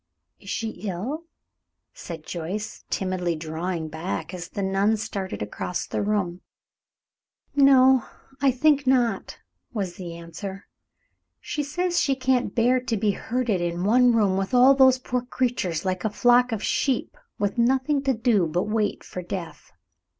"Is 0.39 0.49
she 0.49 0.69
ill?" 0.89 1.25
said 1.93 2.25
Joyce, 2.25 2.85
timidly 2.89 3.35
drawing 3.35 3.87
back 3.87 4.33
as 4.33 4.49
the 4.49 4.63
nun 4.63 4.97
started 4.97 5.43
across 5.43 5.85
the 5.85 6.01
room. 6.01 6.41
"No, 7.55 8.05
I 8.41 8.49
think 8.49 8.87
not," 8.87 9.37
was 9.75 9.97
the 9.97 10.17
answer. 10.17 10.65
"She 11.39 11.61
says 11.61 12.01
she 12.01 12.15
can't 12.15 12.55
bear 12.55 12.79
to 12.79 12.97
be 12.97 13.11
herded 13.11 13.61
in 13.61 13.83
one 13.83 14.11
room 14.11 14.37
with 14.37 14.55
all 14.55 14.73
those 14.73 14.97
poor 14.97 15.21
creatures, 15.21 15.85
like 15.85 16.03
a 16.03 16.09
flock 16.09 16.51
of 16.51 16.63
sheep, 16.63 17.15
with 17.37 17.59
nothing 17.59 18.01
to 18.01 18.13
do 18.15 18.47
but 18.47 18.63
wait 18.63 19.03
for 19.03 19.21
death. 19.21 19.71